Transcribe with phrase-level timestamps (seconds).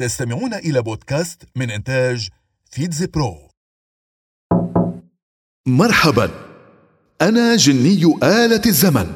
[0.00, 2.28] تستمعون إلى بودكاست من إنتاج
[2.70, 3.36] فيتز برو.
[5.68, 6.30] مرحبا.
[7.22, 9.06] أنا جني آلة الزمن.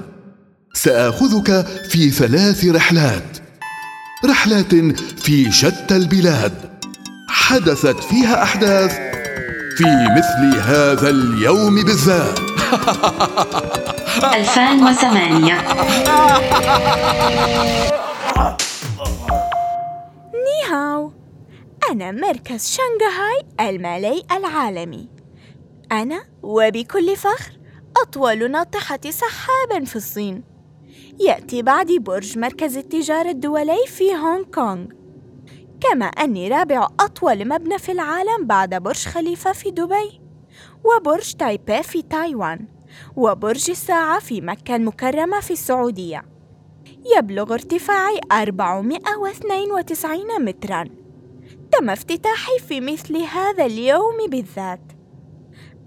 [0.74, 3.38] سآخذك في ثلاث رحلات.
[4.24, 4.74] رحلات
[5.24, 6.80] في شتى البلاد.
[7.28, 8.92] حدثت فيها أحداث
[9.76, 9.84] في
[10.16, 12.38] مثل هذا اليوم بالذات.
[14.34, 15.62] 2008
[20.72, 21.12] نيهاو
[21.90, 25.08] أنا مركز شنغهاي المالي العالمي.
[25.92, 27.58] أنا وبكل فخر
[27.96, 30.44] أطول ناطحة سحاب في الصين.
[31.20, 34.86] يأتي بعدي برج مركز التجارة الدولي في هونغ كونغ.
[35.80, 40.20] كما أني رابع أطول مبنى في العالم بعد برج خليفة في دبي
[40.84, 42.68] وبرج تايبي في تايوان
[43.16, 46.31] وبرج الساعة في مكة المكرمة في السعودية.
[47.16, 50.84] يبلغ ارتفاعي 492 متراً.
[51.72, 54.80] تم افتتاحي في مثل هذا اليوم بالذات.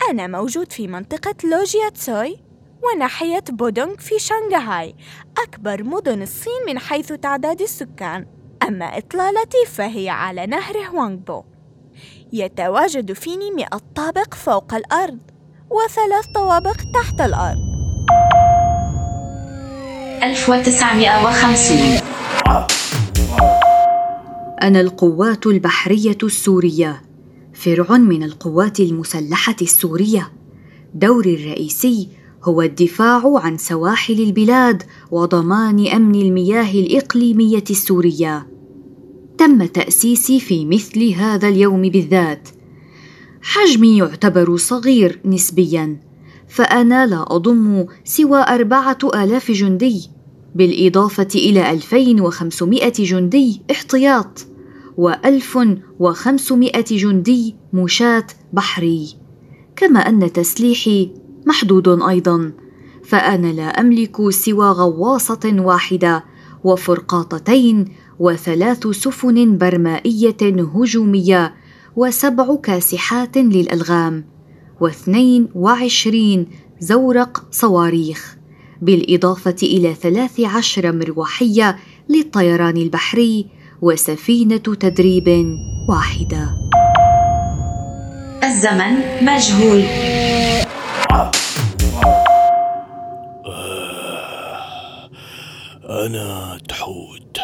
[0.09, 2.37] أنا موجود في منطقة لوجيا تسوي
[2.83, 4.95] وناحية بودونغ في شنغهاي
[5.37, 8.25] أكبر مدن الصين من حيث تعداد السكان.
[8.67, 11.43] أما إطلالتي فهي على نهر هوانغبو.
[12.33, 15.19] يتواجد فيني مئة طابق فوق الأرض
[15.69, 17.74] وثلاث طوابق تحت الأرض.
[20.25, 21.77] 1950
[24.61, 27.01] أنا القوات البحرية السورية.
[27.53, 30.31] فرع من القوات المسلحة السورية.
[30.93, 32.09] دوري الرئيسي
[32.43, 38.47] هو الدفاع عن سواحل البلاد وضمان أمن المياه الإقليمية السورية.
[39.37, 42.49] تم تأسيسي في مثل هذا اليوم بالذات.
[43.41, 45.97] حجمي يعتبر صغير نسبيا
[46.47, 50.14] فأنا لا أضم سوى أربعة آلاف جندي.
[50.55, 54.45] بالإضافة إلى 2500 جندي احتياط
[54.97, 59.07] و1500 جندي مشاة بحري.
[59.75, 61.11] كما أن تسليحي
[61.45, 62.51] محدود أيضا
[63.03, 66.23] فأنا لا أملك سوى غواصة واحدة
[66.63, 67.85] وفرقاطتين
[68.19, 70.37] وثلاث سفن برمائية
[70.75, 71.53] هجومية
[71.95, 74.25] وسبع كاسحات للألغام
[74.81, 76.47] واثنين وعشرين
[76.79, 78.37] زورق صواريخ.
[78.85, 81.77] بالإضافة إلى ثلاث عشر مروحية
[82.09, 83.45] للطيران البحري
[83.81, 85.57] وسفينة تدريب
[85.89, 86.57] واحدة.
[88.43, 89.83] الزمن مجهول.
[95.89, 97.37] أنا تحوت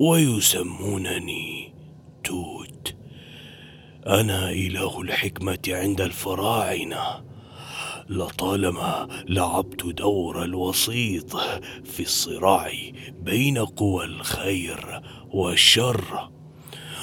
[0.00, 1.74] ويسمونني
[2.24, 2.94] توت.
[4.06, 7.31] أنا إله الحكمة عند الفراعنة.
[8.12, 11.36] لطالما لعبت دور الوسيط
[11.84, 12.72] في الصراع
[13.22, 16.30] بين قوى الخير والشر.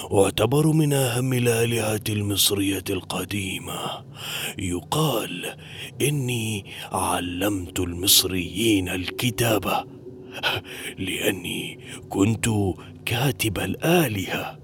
[0.10, 4.06] واعتبر من أهم الآلهة المصرية القديمة.
[4.58, 5.56] يقال
[6.02, 9.86] إني علمت المصريين الكتابة
[10.98, 12.50] لأني كنت
[13.06, 14.60] كاتب الآلهة.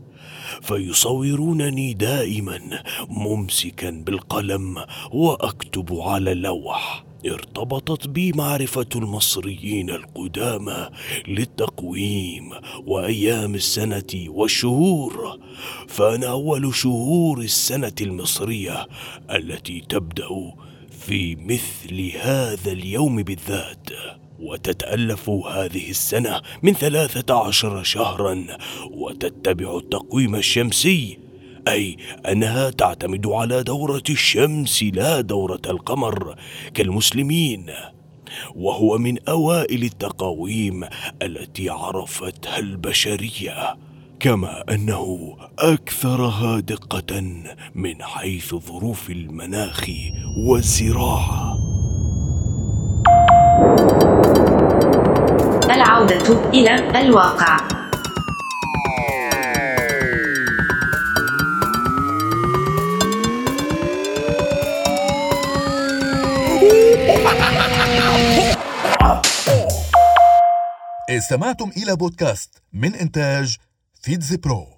[0.62, 4.78] فيصورونني دائما ممسكا بالقلم
[5.12, 7.06] وأكتب على اللوح.
[7.26, 10.90] ارتبطت بي معرفة المصريين القدامى
[11.28, 12.50] للتقويم
[12.88, 15.40] وأيام السنة والشهور.
[15.88, 18.88] فأنا أول شهور السنة المصرية
[19.32, 20.54] التي تبدأ
[21.00, 23.90] في مثل هذا اليوم بالذات.
[24.46, 28.48] وتتألف هذه السنة من ثلاثة عشر شهرا
[28.92, 31.18] وتتبع التقويم الشمسي.
[31.68, 31.98] أي
[32.32, 36.36] أنها تعتمد على دورة الشمس لا دورة القمر
[36.74, 37.72] كالمسلمين.
[38.56, 40.84] وهو من أوائل التقاويم
[41.22, 43.76] التي عرفتها البشرية
[44.20, 47.22] كما أنه أكثرها دقة
[47.76, 49.90] من حيث ظروف المناخ
[50.38, 51.45] والزراعة
[56.12, 57.58] العودة إلى الواقع.
[71.10, 73.58] استمعتم إلى بودكاست من إنتاج
[74.02, 74.75] فيتز برو.